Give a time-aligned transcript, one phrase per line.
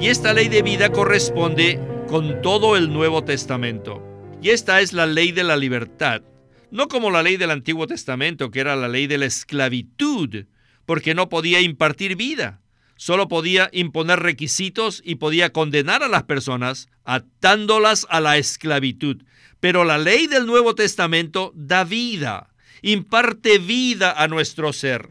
[0.00, 4.02] Y esta ley de vida corresponde con todo el Nuevo Testamento.
[4.40, 6.22] Y esta es la ley de la libertad,
[6.70, 10.46] no como la ley del Antiguo Testamento, que era la ley de la esclavitud,
[10.86, 12.62] porque no podía impartir vida,
[12.96, 19.22] solo podía imponer requisitos y podía condenar a las personas atándolas a la esclavitud.
[19.60, 22.48] Pero la ley del Nuevo Testamento da vida,
[22.80, 25.10] imparte vida a nuestro ser.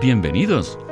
[0.00, 0.76] Bienvenidos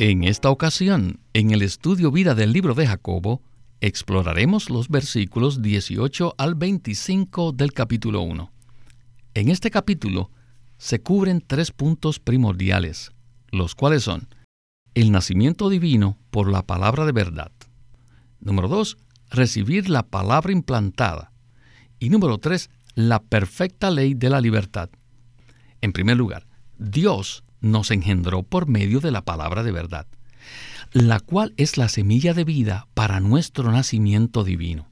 [0.00, 3.42] En esta ocasión, en el estudio vida del libro de Jacobo,
[3.80, 8.50] exploraremos los versículos 18 al 25 del capítulo 1.
[9.34, 10.32] En este capítulo
[10.78, 13.12] se cubren tres puntos primordiales,
[13.52, 14.26] los cuales son
[14.94, 17.52] el nacimiento divino por la palabra de verdad.
[18.40, 18.96] Número 2,
[19.30, 21.30] recibir la palabra implantada.
[22.00, 24.90] Y número 3, la perfecta ley de la libertad.
[25.84, 26.46] En primer lugar,
[26.78, 30.06] Dios nos engendró por medio de la palabra de verdad,
[30.92, 34.88] la cual es la semilla de vida para nuestro nacimiento divino.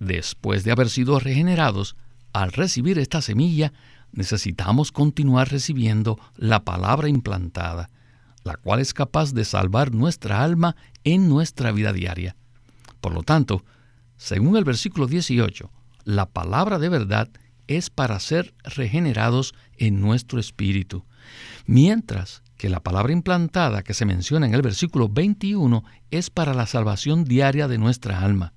[0.00, 1.94] Después de haber sido regenerados,
[2.32, 3.72] al recibir esta semilla,
[4.10, 7.88] necesitamos continuar recibiendo la palabra implantada,
[8.42, 10.74] la cual es capaz de salvar nuestra alma
[11.04, 12.34] en nuestra vida diaria.
[13.00, 13.64] Por lo tanto,
[14.16, 15.70] según el versículo 18,
[16.02, 17.30] la palabra de verdad
[17.68, 21.04] es para ser regenerados en nuestro espíritu,
[21.66, 26.66] mientras que la palabra implantada que se menciona en el versículo 21 es para la
[26.66, 28.52] salvación diaria de nuestra alma.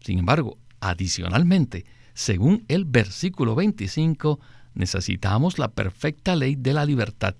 [0.00, 4.40] Sin embargo, adicionalmente, según el versículo 25,
[4.74, 7.36] necesitamos la perfecta ley de la libertad,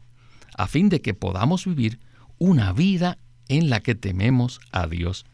[0.57, 1.99] a fin de que podamos vivir
[2.39, 3.19] una vida
[3.49, 5.25] en la que tememos a Dios.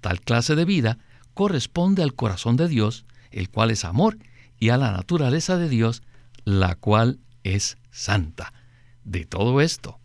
[0.00, 0.98] Tal clase de vida
[1.34, 4.18] corresponde al corazón de Dios, el cual es amor,
[4.58, 6.02] y a la naturaleza de Dios,
[6.44, 8.52] la cual es santa.
[9.04, 9.98] De todo esto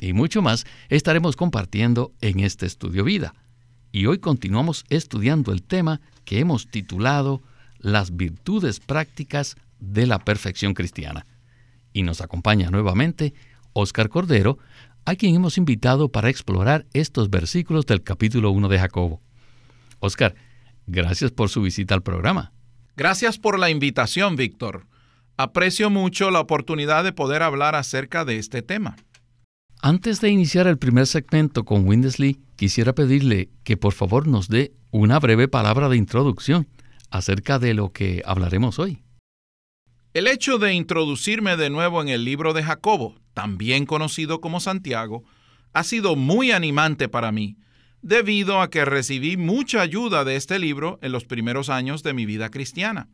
[0.00, 3.34] y mucho más estaremos compartiendo en este estudio vida.
[3.92, 7.42] Y hoy continuamos estudiando el tema que hemos titulado
[7.78, 11.26] Las virtudes prácticas de la perfección cristiana.
[11.92, 13.34] Y nos acompaña nuevamente
[13.72, 14.58] Óscar Cordero,
[15.04, 19.20] a quien hemos invitado para explorar estos versículos del capítulo 1 de Jacobo.
[19.98, 20.34] Óscar,
[20.86, 22.52] gracias por su visita al programa.
[23.00, 24.86] Gracias por la invitación, Víctor.
[25.38, 28.94] Aprecio mucho la oportunidad de poder hablar acerca de este tema.
[29.80, 34.74] Antes de iniciar el primer segmento con Windesley, quisiera pedirle que por favor nos dé
[34.90, 36.68] una breve palabra de introducción
[37.10, 39.02] acerca de lo que hablaremos hoy.
[40.12, 45.24] El hecho de introducirme de nuevo en el libro de Jacobo, también conocido como Santiago,
[45.72, 47.56] ha sido muy animante para mí,
[48.02, 52.26] debido a que recibí mucha ayuda de este libro en los primeros años de mi
[52.26, 53.08] vida cristiana.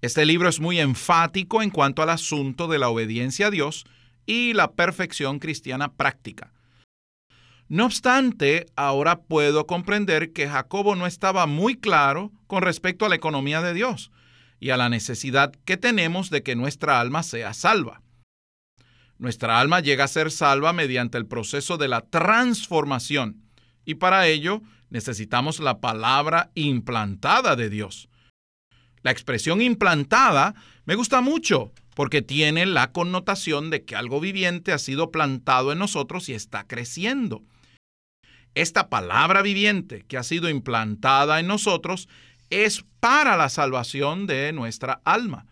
[0.00, 3.84] Este libro es muy enfático en cuanto al asunto de la obediencia a Dios
[4.26, 6.52] y la perfección cristiana práctica.
[7.68, 13.14] No obstante, ahora puedo comprender que Jacobo no estaba muy claro con respecto a la
[13.14, 14.12] economía de Dios
[14.60, 18.02] y a la necesidad que tenemos de que nuestra alma sea salva.
[19.18, 23.43] Nuestra alma llega a ser salva mediante el proceso de la transformación
[23.84, 28.08] y para ello necesitamos la palabra implantada de Dios.
[29.02, 30.54] La expresión implantada
[30.86, 35.78] me gusta mucho porque tiene la connotación de que algo viviente ha sido plantado en
[35.78, 37.42] nosotros y está creciendo.
[38.54, 42.08] Esta palabra viviente que ha sido implantada en nosotros
[42.50, 45.46] es para la salvación de nuestra alma.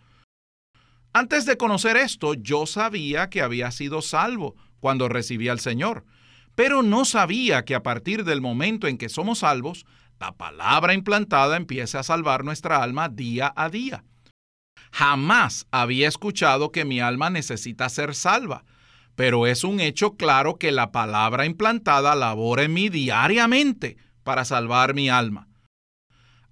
[1.13, 6.05] Antes de conocer esto, yo sabía que había sido salvo cuando recibí al Señor,
[6.55, 9.87] pero no sabía que a partir del momento en que somos salvos,
[10.21, 14.05] la palabra implantada empiece a salvar nuestra alma día a día.
[14.93, 18.65] Jamás había escuchado que mi alma necesita ser salva,
[19.15, 24.95] pero es un hecho claro que la palabra implantada labora en mí diariamente para salvar
[24.95, 25.49] mi alma.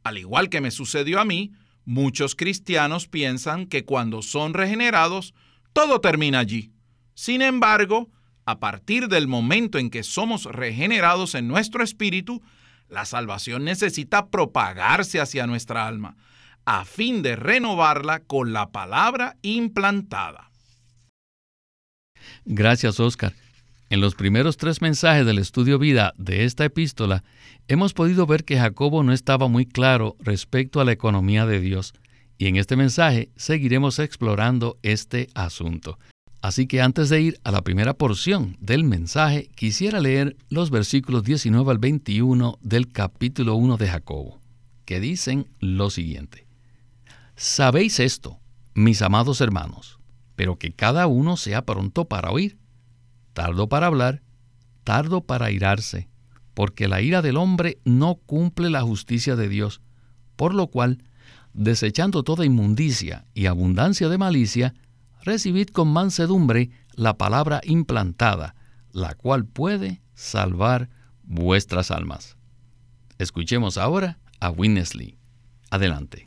[0.02, 1.52] Al igual que me sucedió a mí,
[1.84, 5.34] muchos cristianos piensan que cuando son regenerados,
[5.72, 6.72] todo termina allí.
[7.14, 8.10] Sin embargo,
[8.44, 12.42] a partir del momento en que somos regenerados en nuestro espíritu,
[12.88, 16.16] la salvación necesita propagarse hacia nuestra alma,
[16.64, 20.50] a fin de renovarla con la palabra implantada.
[22.44, 23.32] Gracias, Oscar.
[23.88, 27.24] En los primeros tres mensajes del estudio vida de esta epístola,
[27.66, 31.92] hemos podido ver que Jacobo no estaba muy claro respecto a la economía de Dios,
[32.38, 35.98] y en este mensaje seguiremos explorando este asunto.
[36.42, 41.22] Así que antes de ir a la primera porción del mensaje, quisiera leer los versículos
[41.22, 44.40] 19 al 21 del capítulo 1 de Jacobo,
[44.84, 46.46] que dicen lo siguiente.
[47.36, 48.38] Sabéis esto,
[48.74, 49.98] mis amados hermanos,
[50.34, 52.60] pero que cada uno sea pronto para oír
[53.32, 54.22] tardo para hablar,
[54.84, 56.08] tardo para irarse,
[56.54, 59.80] porque la ira del hombre no cumple la justicia de Dios,
[60.36, 60.98] por lo cual,
[61.52, 64.74] desechando toda inmundicia y abundancia de malicia,
[65.24, 68.54] recibid con mansedumbre la palabra implantada,
[68.92, 70.88] la cual puede salvar
[71.22, 72.36] vuestras almas.
[73.18, 75.16] Escuchemos ahora a Winnesley.
[75.70, 76.26] Adelante.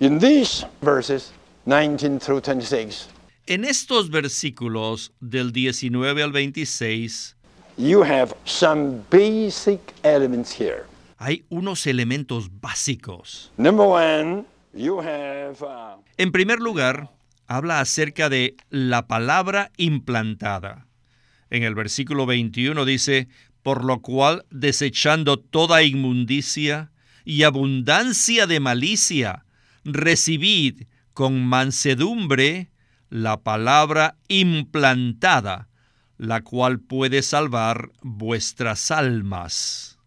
[0.00, 1.32] In these verses
[1.66, 3.08] 19 through 26,
[3.46, 7.34] En estos versículos del 19 al 26
[7.76, 10.84] you have some basic elements here.
[11.16, 13.52] hay unos elementos básicos.
[13.56, 17.10] Number one, you have uh, En primer lugar,
[17.48, 20.86] habla acerca de la palabra implantada.
[21.50, 23.28] En el versículo 21 dice,
[23.62, 26.92] por lo cual, desechando toda inmundicia
[27.24, 29.46] y abundancia de malicia,
[29.84, 30.84] recibid
[31.14, 32.70] con mansedumbre
[33.08, 35.68] la palabra implantada,
[36.18, 39.98] la cual puede salvar vuestras almas.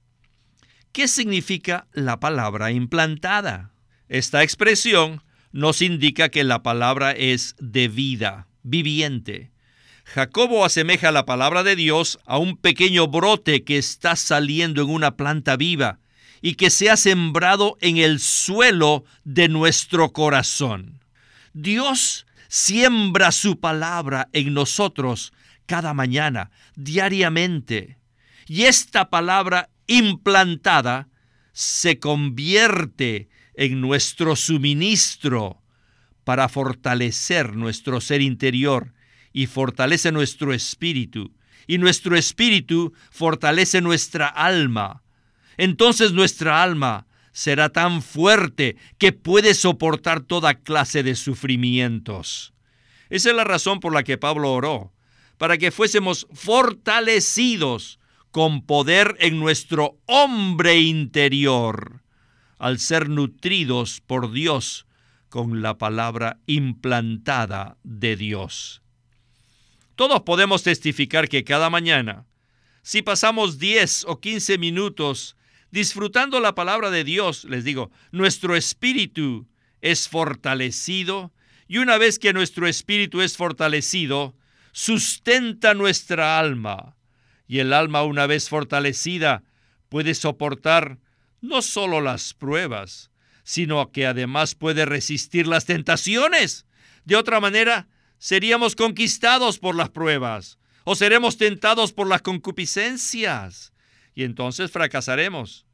[0.91, 3.71] ¿Qué significa la palabra implantada?
[4.09, 9.51] Esta expresión nos indica que la palabra es de vida, viviente.
[10.05, 15.15] Jacobo asemeja la palabra de Dios a un pequeño brote que está saliendo en una
[15.15, 15.99] planta viva
[16.41, 20.99] y que se ha sembrado en el suelo de nuestro corazón.
[21.53, 25.33] Dios siembra su palabra en nosotros
[25.65, 27.97] cada mañana, diariamente.
[28.47, 31.07] Y esta palabra implantada
[31.53, 35.61] se convierte en nuestro suministro
[36.23, 38.93] para fortalecer nuestro ser interior
[39.33, 41.31] y fortalece nuestro espíritu.
[41.67, 45.03] Y nuestro espíritu fortalece nuestra alma.
[45.57, 52.53] Entonces nuestra alma será tan fuerte que puede soportar toda clase de sufrimientos.
[53.09, 54.93] Esa es la razón por la que Pablo oró,
[55.37, 57.99] para que fuésemos fortalecidos
[58.31, 62.00] con poder en nuestro hombre interior,
[62.61, 64.85] al ser nutridos por Dios
[65.29, 68.83] con la palabra implantada de Dios.
[69.95, 72.27] Todos podemos testificar que cada mañana,
[72.83, 75.35] si pasamos 10 o 15 minutos
[75.71, 79.47] disfrutando la palabra de Dios, les digo, nuestro espíritu
[79.81, 81.33] es fortalecido
[81.67, 84.35] y una vez que nuestro espíritu es fortalecido,
[84.71, 86.95] sustenta nuestra alma.
[87.47, 89.43] Y el alma una vez fortalecida
[89.89, 90.99] puede soportar
[91.41, 93.11] no solo las pruebas,
[93.43, 96.65] sino que además puede resistir las tentaciones.
[97.03, 103.73] De otra manera, seríamos conquistados por las pruebas o seremos tentados por las concupiscencias
[104.13, 105.65] y entonces fracasaremos.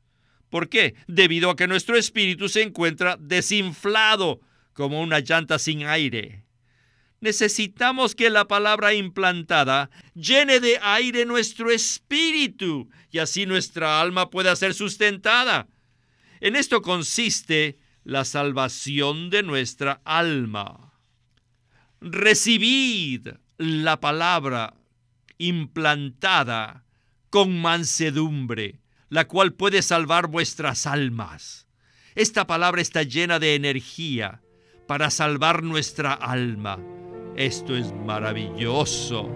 [0.50, 0.96] ¿Por qué?
[1.08, 4.40] Debido a que nuestro espíritu se encuentra desinflado
[4.74, 6.47] como una llanta sin aire.
[7.20, 14.56] Necesitamos que la palabra implantada llene de aire nuestro espíritu y así nuestra alma pueda
[14.56, 15.68] ser sustentada.
[16.42, 20.94] En esto consiste la salvación de nuestra alma.
[22.00, 24.76] Recibid la palabra
[25.40, 26.84] implantada
[27.32, 31.68] con mansedumbre, la cual puede salvar vuestras almas.
[32.14, 34.42] Esta palabra está llena de energía
[34.88, 36.80] para salvar nuestra alma.
[37.38, 39.30] Esto es maravilloso.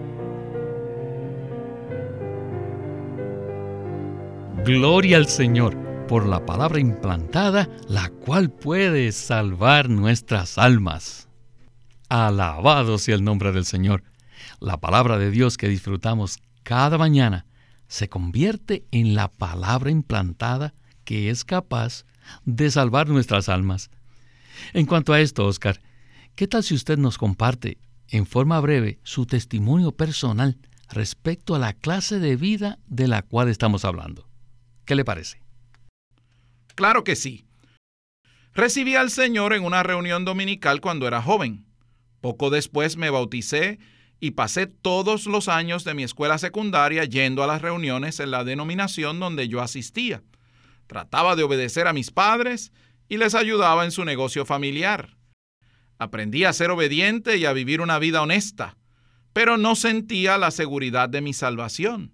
[4.64, 5.76] Gloria al Señor
[6.08, 11.28] por la palabra implantada, la cual puede salvar nuestras almas.
[12.08, 14.02] Alabado sea el nombre del Señor.
[14.58, 17.46] La palabra de Dios que disfrutamos cada mañana
[17.86, 22.04] se convierte en la palabra implantada que es capaz
[22.44, 23.90] de salvar nuestras almas.
[24.72, 25.80] En cuanto a esto, Oscar,
[26.34, 27.78] ¿qué tal si usted nos comparte
[28.12, 30.58] en forma breve su testimonio personal
[30.90, 34.28] respecto a la clase de vida de la cual estamos hablando?
[34.84, 35.42] ¿Qué le parece?
[36.74, 37.46] Claro que sí.
[38.54, 41.64] Recibí al Señor en una reunión dominical cuando era joven.
[42.20, 43.78] Poco después me bauticé
[44.20, 48.44] y pasé todos los años de mi escuela secundaria yendo a las reuniones en la
[48.44, 50.22] denominación donde yo asistía.
[50.86, 52.72] Trataba de obedecer a mis padres
[53.08, 55.16] y les ayudaba en su negocio familiar.
[56.02, 58.76] Aprendí a ser obediente y a vivir una vida honesta.
[59.32, 62.12] pero no sentía la seguridad de mi salvación.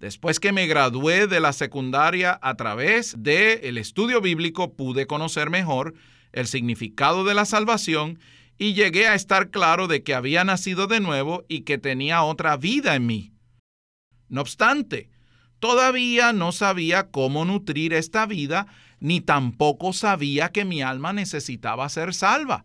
[0.00, 5.50] Después que me gradué de la secundaria a través del el estudio bíblico pude conocer
[5.50, 5.94] mejor
[6.32, 8.18] el significado de la salvación
[8.58, 12.56] y llegué a estar claro de que había nacido de nuevo y que tenía otra
[12.56, 13.32] vida en mí.
[14.28, 15.10] No obstante,
[15.60, 18.66] todavía no sabía cómo nutrir esta vida,
[18.98, 22.64] ni tampoco sabía que mi alma necesitaba ser salva.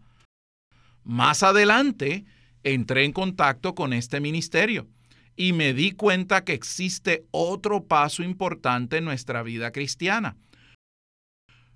[1.03, 2.25] Más adelante,
[2.63, 4.87] entré en contacto con este ministerio
[5.35, 10.37] y me di cuenta que existe otro paso importante en nuestra vida cristiana.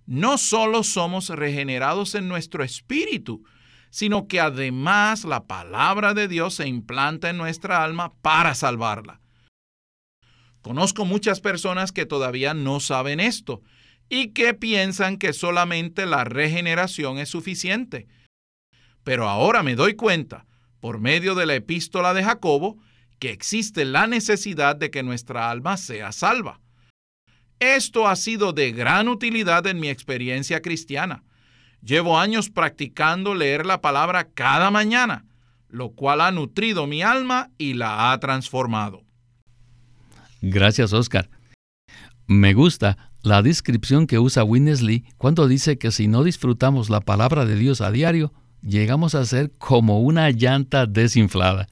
[0.05, 3.43] No solo somos regenerados en nuestro espíritu,
[3.89, 9.19] sino que además la palabra de Dios se implanta en nuestra alma para salvarla.
[10.61, 13.61] Conozco muchas personas que todavía no saben esto
[14.09, 18.07] y que piensan que solamente la regeneración es suficiente.
[19.07, 20.45] Pero ahora me doy cuenta,
[20.81, 22.77] por medio de la epístola de Jacobo,
[23.19, 26.59] que existe la necesidad de que nuestra alma sea salva.
[27.61, 31.23] Esto ha sido de gran utilidad en mi experiencia cristiana.
[31.81, 35.23] Llevo años practicando leer la palabra cada mañana,
[35.69, 39.05] lo cual ha nutrido mi alma y la ha transformado.
[40.41, 41.29] Gracias, Oscar.
[42.25, 47.45] Me gusta la descripción que usa Winnesley cuando dice que si no disfrutamos la palabra
[47.45, 51.67] de Dios a diario, llegamos a ser como una llanta desinflada.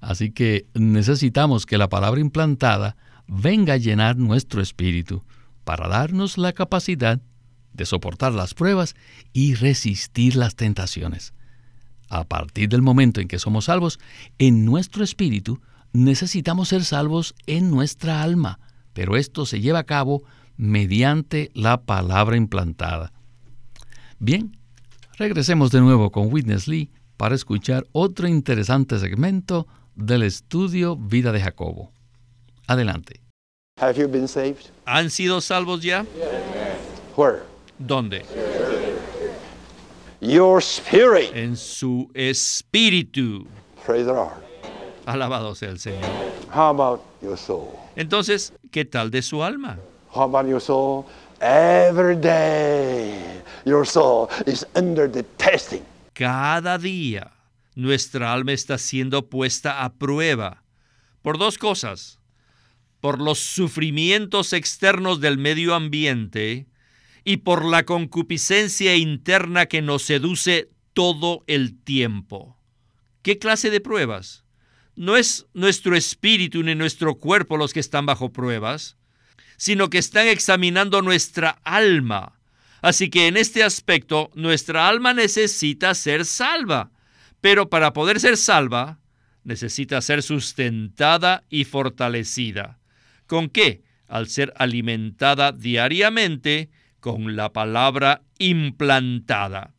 [0.00, 2.96] Así que necesitamos que la palabra implantada
[3.26, 5.22] venga a llenar nuestro espíritu
[5.64, 7.20] para darnos la capacidad
[7.72, 8.96] de soportar las pruebas
[9.32, 11.32] y resistir las tentaciones.
[12.08, 14.00] A partir del momento en que somos salvos,
[14.38, 15.60] en nuestro espíritu
[15.92, 18.58] necesitamos ser salvos en nuestra alma,
[18.92, 20.24] pero esto se lleva a cabo
[20.56, 23.12] mediante la palabra implantada.
[24.18, 24.58] Bien,
[25.20, 31.42] regresemos de nuevo con Witness Lee para escuchar otro interesante segmento del estudio Vida de
[31.42, 31.92] Jacobo.
[32.66, 33.20] Adelante.
[34.86, 36.06] ¿Han sido salvos ya?
[37.78, 38.24] ¿Dónde?
[40.22, 41.30] Your spirit.
[41.34, 43.46] En su espíritu.
[43.84, 44.42] Praise the Lord.
[45.04, 46.08] Alabado sea el Señor.
[46.50, 47.68] How about your soul?
[47.94, 49.78] Entonces, ¿qué tal de su alma?
[50.14, 51.04] How about your soul?
[51.40, 53.14] Every day,
[53.64, 55.82] your soul is under the testing.
[56.12, 57.32] Cada día
[57.74, 60.62] nuestra alma está siendo puesta a prueba
[61.22, 62.18] por dos cosas.
[63.00, 66.66] Por los sufrimientos externos del medio ambiente
[67.24, 72.58] y por la concupiscencia interna que nos seduce todo el tiempo.
[73.22, 74.44] ¿Qué clase de pruebas?
[74.94, 78.98] No es nuestro espíritu ni nuestro cuerpo los que están bajo pruebas,
[79.60, 82.40] sino que están examinando nuestra alma.
[82.80, 86.92] Así que en este aspecto nuestra alma necesita ser salva.
[87.42, 89.00] Pero para poder ser salva,
[89.44, 92.78] necesita ser sustentada y fortalecida.
[93.26, 93.82] ¿Con qué?
[94.08, 99.74] Al ser alimentada diariamente con la palabra implantada.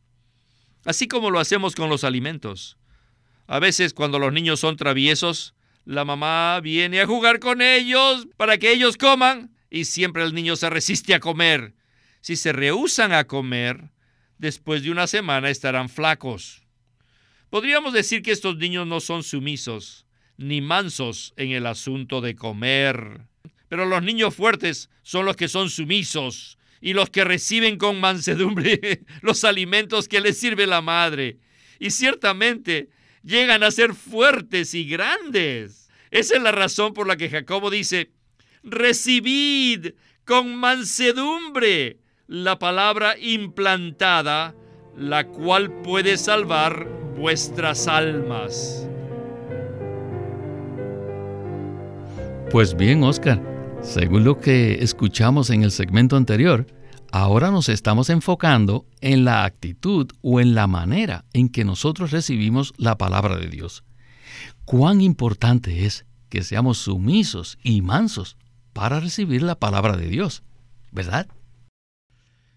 [0.85, 2.77] Así como lo hacemos con los alimentos.
[3.47, 8.59] A veces cuando los niños son traviesos, la mamá viene a jugar con ellos para
[8.59, 11.73] que ellos coman y siempre el niño se resiste a comer.
[12.19, 13.89] Si se rehusan a comer,
[14.37, 16.61] después de una semana estarán flacos.
[17.49, 20.05] Podríamos decir que estos niños no son sumisos
[20.37, 23.21] ni mansos en el asunto de comer.
[23.69, 29.03] Pero los niños fuertes son los que son sumisos y los que reciben con mansedumbre
[29.21, 31.39] los alimentos que les sirve la madre.
[31.79, 32.89] Y ciertamente
[33.23, 35.89] llegan a ser fuertes y grandes.
[36.09, 38.11] Esa es la razón por la que Jacobo dice,
[38.63, 39.93] recibid
[40.25, 44.55] con mansedumbre la palabra implantada,
[44.97, 46.87] la cual puede salvar
[47.17, 48.87] vuestras almas.
[52.51, 53.41] Pues bien, Oscar,
[53.81, 56.67] según lo que escuchamos en el segmento anterior,
[57.11, 62.73] ahora nos estamos enfocando en la actitud o en la manera en que nosotros recibimos
[62.77, 63.83] la palabra de Dios.
[64.65, 68.37] Cuán importante es que seamos sumisos y mansos
[68.73, 70.43] para recibir la palabra de Dios,
[70.91, 71.27] ¿verdad?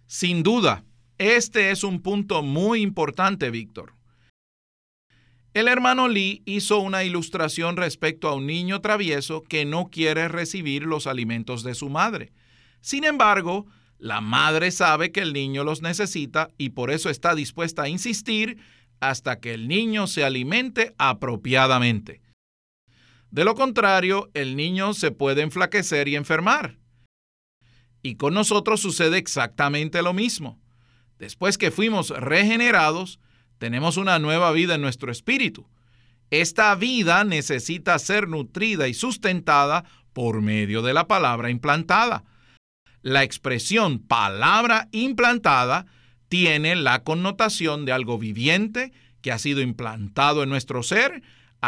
[0.06, 0.85] Sin duda,
[1.18, 3.94] este es un punto muy importante, Víctor.
[5.54, 10.83] El hermano Lee hizo una ilustración respecto a un niño travieso que no quiere recibir
[10.83, 12.33] los alimentos de su madre.
[12.80, 13.66] Sin embargo,
[13.99, 18.59] la madre sabe que el niño los necesita y por eso está dispuesta a insistir
[18.99, 22.24] hasta que el niño se alimente apropiadamente.
[23.35, 26.79] De lo contrario, el niño se puede enflaquecer y enfermar.
[28.00, 30.62] Y con nosotros sucede exactamente lo mismo.
[31.19, 33.19] Después que fuimos regenerados,
[33.59, 35.67] tenemos una nueva vida en nuestro espíritu.
[36.31, 42.23] Esta vida necesita ser nutrida y sustentada por medio de la palabra implantada.
[43.03, 45.87] La expresión palabra implantada
[46.29, 51.21] tiene la connotación de algo viviente que ha sido implantado en nuestro ser,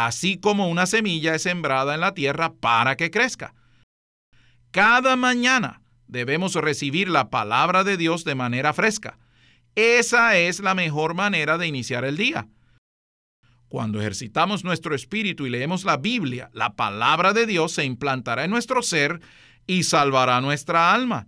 [0.05, 3.55] así como una semilla es sembrada en la tierra para que crezca.
[4.71, 9.19] Cada mañana debemos recibir la palabra de Dios de manera fresca.
[9.75, 12.47] Esa es la mejor manera de iniciar el día.
[13.69, 18.51] Cuando ejercitamos nuestro espíritu y leemos la Biblia, la palabra de Dios se implantará en
[18.51, 19.21] nuestro ser
[19.67, 21.27] y salvará nuestra alma.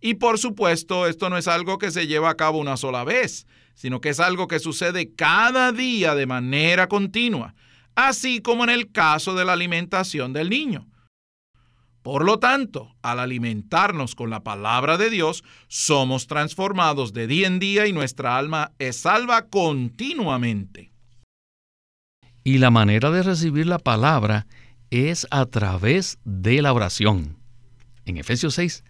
[0.00, 3.46] Y por supuesto, esto no es algo que se lleva a cabo una sola vez,
[3.74, 7.54] sino que es algo que sucede cada día de manera continua,
[7.96, 10.86] así como en el caso de la alimentación del niño.
[12.02, 17.58] Por lo tanto, al alimentarnos con la palabra de Dios, somos transformados de día en
[17.58, 20.92] día y nuestra alma es salva continuamente.
[22.44, 24.46] Y la manera de recibir la palabra
[24.90, 27.38] es a través de la oración.
[28.04, 28.84] En Efesios 6,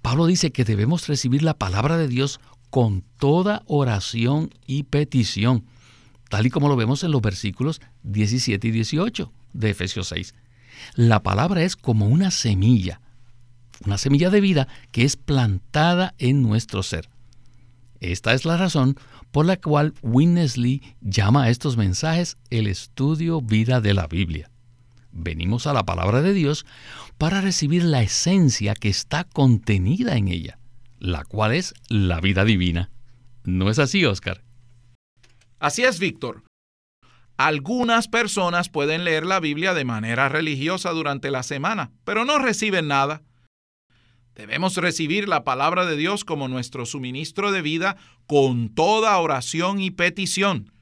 [0.00, 2.40] Pablo dice que debemos recibir la palabra de Dios
[2.70, 5.66] con toda oración y petición,
[6.30, 10.34] tal y como lo vemos en los versículos 17 y 18 de Efesios 6.
[10.94, 13.00] La palabra es como una semilla,
[13.84, 17.10] una semilla de vida que es plantada en nuestro ser.
[17.98, 18.96] Esta es la razón
[19.32, 24.50] por la cual Winnesley llama a estos mensajes el estudio vida de la Biblia.
[25.10, 26.64] Venimos a la palabra de Dios
[27.18, 30.60] para recibir la esencia que está contenida en ella,
[31.00, 32.90] la cual es la vida divina.
[33.42, 34.42] ¿No es así, Oscar?
[35.60, 36.42] Así es, Víctor.
[37.36, 42.88] Algunas personas pueden leer la Biblia de manera religiosa durante la semana, pero no reciben
[42.88, 43.22] nada.
[44.34, 49.90] Debemos recibir la palabra de Dios como nuestro suministro de vida con toda oración y
[49.90, 50.72] petición.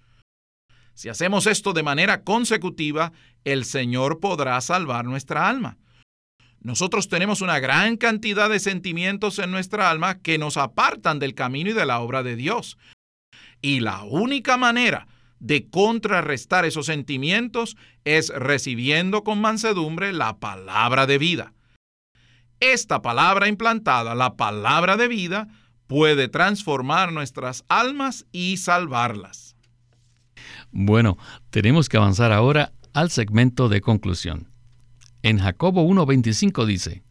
[0.94, 3.12] Si hacemos esto de manera consecutiva,
[3.44, 5.76] el Señor podrá salvar nuestra alma.
[6.60, 11.70] Nosotros tenemos una gran cantidad de sentimientos en nuestra alma que nos apartan del camino
[11.70, 12.78] y de la obra de Dios.
[13.60, 15.06] Y la única manera
[15.40, 21.52] de contrarrestar esos sentimientos es recibiendo con mansedumbre la palabra de vida.
[22.60, 25.48] Esta palabra implantada, la palabra de vida,
[25.86, 29.56] puede transformar nuestras almas y salvarlas.
[30.70, 31.18] Bueno,
[31.50, 34.48] tenemos que avanzar ahora al segmento de conclusión.
[35.22, 37.02] En Jacobo 1.25 dice,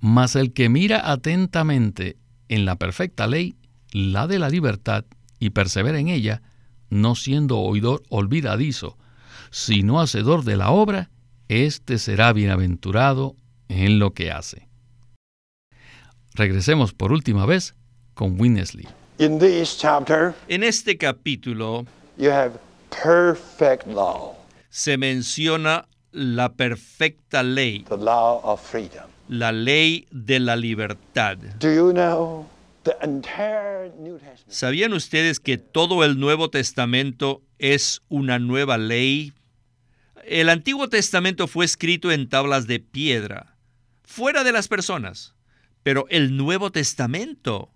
[0.00, 2.16] Mas el que mira atentamente
[2.48, 3.56] en la perfecta ley,
[3.92, 5.04] la de la libertad,
[5.38, 6.42] y persevera en ella,
[6.90, 8.96] no siendo oidor olvidadizo,
[9.50, 11.10] sino hacedor de la obra,
[11.48, 13.36] éste será bienaventurado
[13.68, 14.68] en lo que hace.
[16.34, 17.74] Regresemos por última vez
[18.14, 18.86] con Winnesley.
[19.18, 21.84] In this chapter, En este capítulo
[22.16, 22.52] you have
[22.90, 24.36] perfect law,
[24.70, 29.04] se menciona la perfecta ley, the law of freedom.
[29.28, 31.36] la ley de la libertad.
[31.58, 32.46] Do you know
[34.46, 39.32] ¿Sabían ustedes que todo el Nuevo Testamento es una nueva ley?
[40.24, 43.56] El Antiguo Testamento fue escrito en tablas de piedra,
[44.04, 45.34] fuera de las personas,
[45.82, 47.70] pero el Nuevo Testamento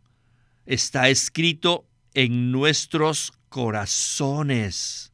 [0.66, 5.12] está escrito en nuestros corazones.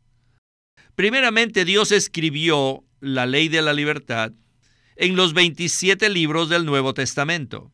[0.94, 4.32] Primeramente Dios escribió la ley de la libertad
[4.96, 7.72] en los 27 libros del Nuevo Testamento.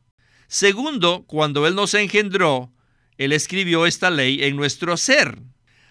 [0.48, 2.72] Segundo, cuando Él nos engendró,
[3.18, 5.38] Él escribió esta ley en nuestro ser.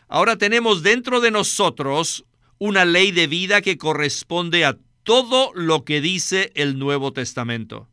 [0.07, 2.25] Ahora tenemos dentro de nosotros
[2.59, 7.89] una ley de vida que corresponde a todo lo que dice el Nuevo Testamento.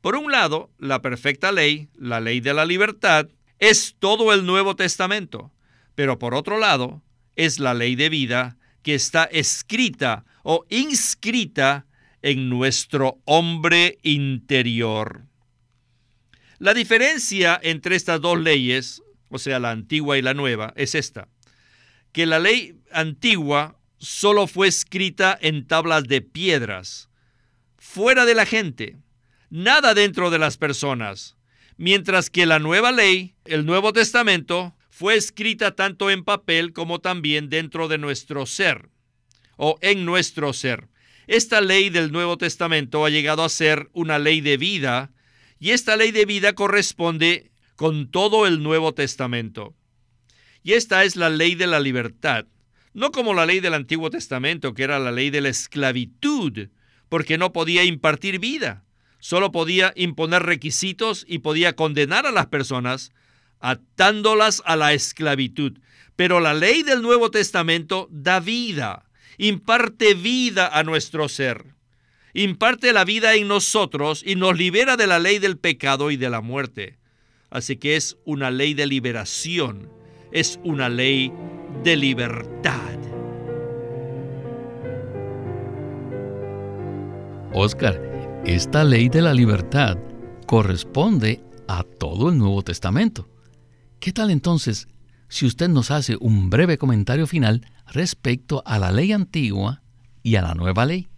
[0.00, 4.74] Por un lado, la perfecta ley, la ley de la libertad, es todo el Nuevo
[4.74, 5.52] Testamento,
[5.94, 7.02] pero por otro lado,
[7.36, 11.86] es la ley de vida que está escrita o inscrita
[12.22, 15.29] en nuestro hombre interior.
[16.60, 21.26] La diferencia entre estas dos leyes, o sea, la antigua y la nueva, es esta,
[22.12, 27.08] que la ley antigua solo fue escrita en tablas de piedras,
[27.78, 28.98] fuera de la gente,
[29.48, 31.38] nada dentro de las personas,
[31.78, 37.48] mientras que la nueva ley, el Nuevo Testamento, fue escrita tanto en papel como también
[37.48, 38.90] dentro de nuestro ser
[39.56, 40.88] o en nuestro ser.
[41.26, 45.10] Esta ley del Nuevo Testamento ha llegado a ser una ley de vida
[45.60, 49.74] y esta ley de vida corresponde con todo el Nuevo Testamento.
[50.62, 52.46] Y esta es la ley de la libertad,
[52.94, 56.68] no como la ley del Antiguo Testamento, que era la ley de la esclavitud,
[57.08, 58.84] porque no podía impartir vida,
[59.18, 63.12] solo podía imponer requisitos y podía condenar a las personas
[63.60, 65.78] atándolas a la esclavitud.
[66.16, 71.74] Pero la ley del Nuevo Testamento da vida, imparte vida a nuestro ser,
[72.34, 76.30] imparte la vida en nosotros y nos libera de la ley del pecado y de
[76.30, 76.98] la muerte.
[77.50, 79.88] Así que es una ley de liberación,
[80.32, 81.32] es una ley
[81.82, 82.98] de libertad.
[87.52, 88.00] Oscar,
[88.44, 89.98] esta ley de la libertad
[90.46, 93.28] corresponde a todo el Nuevo Testamento.
[93.98, 94.88] ¿Qué tal entonces
[95.28, 99.82] si usted nos hace un breve comentario final respecto a la ley antigua
[100.22, 101.09] y a la nueva ley?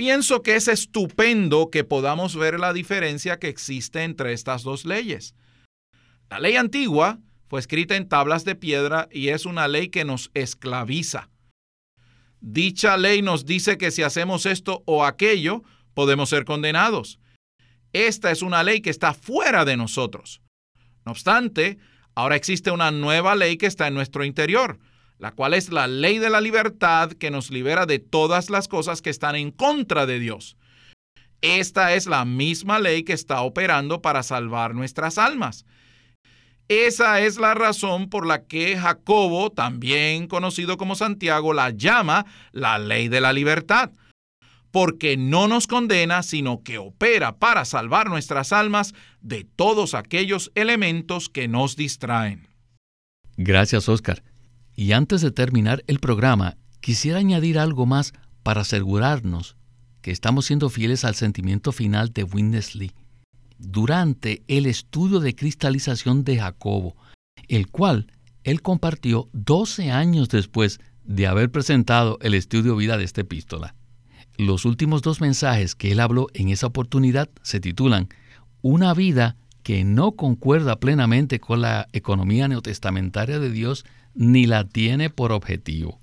[0.00, 5.34] Pienso que es estupendo que podamos ver la diferencia que existe entre estas dos leyes.
[6.30, 10.30] La ley antigua fue escrita en tablas de piedra y es una ley que nos
[10.32, 11.28] esclaviza.
[12.40, 17.20] Dicha ley nos dice que si hacemos esto o aquello, podemos ser condenados.
[17.92, 20.40] Esta es una ley que está fuera de nosotros.
[21.04, 21.76] No obstante,
[22.14, 24.78] ahora existe una nueva ley que está en nuestro interior,
[25.20, 29.02] la cual es la ley de la libertad que nos libera de todas las cosas
[29.02, 30.56] que están en contra de Dios.
[31.42, 35.66] Esta es la misma ley que está operando para salvar nuestras almas.
[36.68, 42.78] Esa es la razón por la que Jacobo, también conocido como Santiago, la llama la
[42.78, 43.90] ley de la libertad
[44.70, 51.28] porque no nos condena, sino que opera para salvar nuestras almas de todos aquellos elementos
[51.28, 52.46] que nos distraen.
[53.36, 54.22] Gracias, Oscar.
[54.80, 59.54] Y antes de terminar el programa, quisiera añadir algo más para asegurarnos
[60.00, 62.92] que estamos siendo fieles al sentimiento final de Winnesley
[63.58, 66.96] durante el estudio de cristalización de Jacobo,
[67.46, 68.10] el cual
[68.42, 73.74] él compartió 12 años después de haber presentado el estudio vida de esta epístola.
[74.38, 78.08] Los últimos dos mensajes que él habló en esa oportunidad se titulan
[78.62, 83.84] Una vida que no concuerda plenamente con la economía neotestamentaria de Dios
[84.14, 85.98] ni la tiene por objetivo.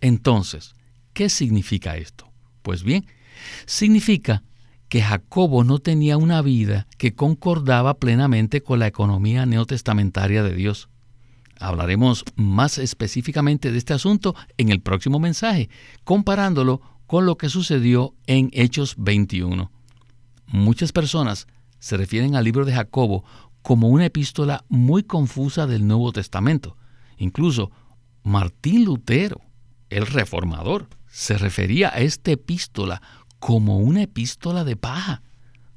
[0.00, 0.74] Entonces,
[1.12, 2.30] ¿qué significa esto?
[2.62, 3.06] Pues bien,
[3.66, 4.42] significa
[4.88, 10.88] que Jacobo no tenía una vida que concordaba plenamente con la economía neotestamentaria de Dios.
[11.58, 15.68] Hablaremos más específicamente de este asunto en el próximo mensaje,
[16.04, 19.70] comparándolo con lo que sucedió en Hechos 21.
[20.48, 21.46] Muchas personas
[21.78, 23.24] se refieren al libro de Jacobo
[23.62, 26.76] como una epístola muy confusa del Nuevo Testamento.
[27.16, 27.70] Incluso
[28.22, 29.40] Martín Lutero,
[29.90, 33.00] el reformador, se refería a esta epístola
[33.38, 35.22] como una epístola de paja,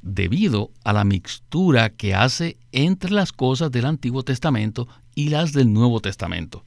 [0.02, 5.72] debido a la mixtura que hace entre las cosas del Antiguo Testamento y las del
[5.74, 6.64] Nuevo Testamento.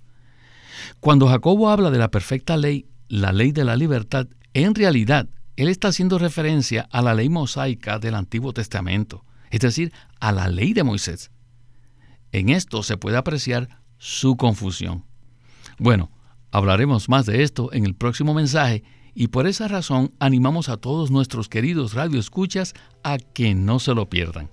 [1.01, 5.69] Cuando Jacobo habla de la perfecta ley, la ley de la libertad, en realidad, él
[5.69, 10.73] está haciendo referencia a la ley mosaica del Antiguo Testamento, es decir, a la ley
[10.73, 11.31] de Moisés.
[12.33, 15.05] En esto se puede apreciar su confusión.
[15.79, 16.11] Bueno,
[16.51, 18.83] hablaremos más de esto en el próximo mensaje
[19.15, 24.11] y por esa razón animamos a todos nuestros queridos radioescuchas a que no se lo
[24.11, 24.51] pierdan.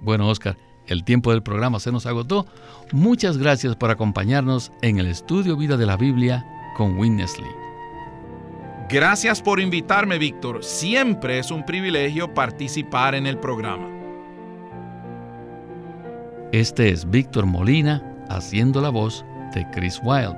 [0.00, 0.56] Bueno, Oscar,
[0.88, 2.44] el tiempo del programa se nos agotó.
[2.90, 6.44] Muchas gracias por acompañarnos en el estudio Vida de la Biblia
[6.76, 7.50] con Winnesley.
[8.88, 10.64] Gracias por invitarme, Víctor.
[10.64, 13.88] Siempre es un privilegio participar en el programa.
[16.50, 20.36] Este es Víctor Molina haciendo la voz de Chris Wilde,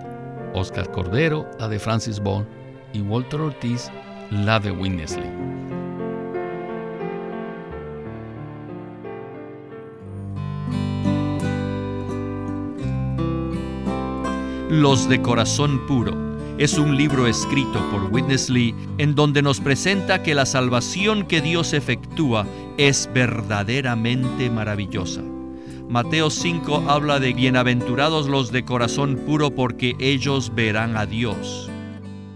[0.54, 2.46] Oscar Cordero, la de Francis Bond
[2.92, 3.90] y Walter Ortiz,
[4.30, 5.30] la de Winnesley.
[14.70, 20.22] Los de Corazón Puro es un libro escrito por Witness Lee en donde nos presenta
[20.22, 22.46] que la salvación que Dios efectúa
[22.78, 25.22] es verdaderamente maravillosa.
[25.92, 31.70] Mateo 5 habla de bienaventurados los de corazón puro porque ellos verán a Dios.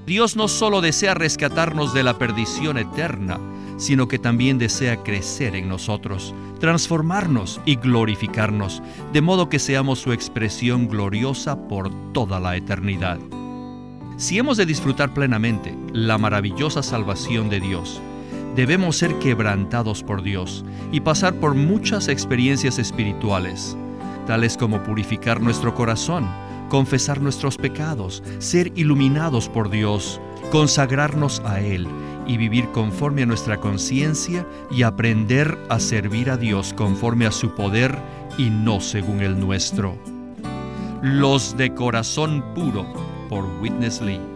[0.05, 3.41] Dios no solo desea rescatarnos de la perdición eterna,
[3.79, 8.83] sino que también desea crecer en nosotros, transformarnos y glorificarnos,
[9.15, 13.19] de modo que seamos su expresión gloriosa por toda la eternidad.
[14.19, 18.03] Si hemos de disfrutar plenamente la maravillosa salvación de Dios,
[18.57, 23.77] debemos ser quebrantados por Dios y pasar por muchas experiencias espirituales,
[24.27, 26.27] tales como purificar nuestro corazón,
[26.71, 31.87] confesar nuestros pecados, ser iluminados por Dios, consagrarnos a Él
[32.27, 37.55] y vivir conforme a nuestra conciencia y aprender a servir a Dios conforme a su
[37.55, 37.97] poder
[38.39, 39.97] y no según el nuestro.
[41.03, 42.87] Los de corazón puro
[43.29, 44.36] por Witness Lee.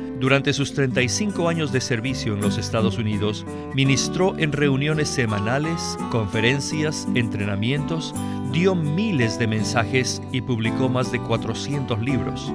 [0.21, 7.07] durante sus 35 años de servicio en los Estados Unidos, ministró en reuniones semanales, conferencias,
[7.15, 8.13] entrenamientos,
[8.51, 12.53] dio miles de mensajes y publicó más de 400 libros.